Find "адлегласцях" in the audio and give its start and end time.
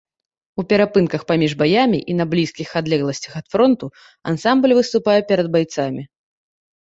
2.81-3.33